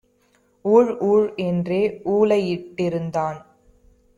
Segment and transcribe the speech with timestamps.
[0.65, 2.01] ஊழ் ஊழ் என்றே
[2.05, 3.39] ஊளையிட் டிருந்தான்.